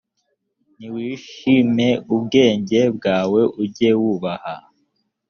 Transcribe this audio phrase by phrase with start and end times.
[0.77, 4.55] ntiwishime ubwenge bwawe ujye wubaha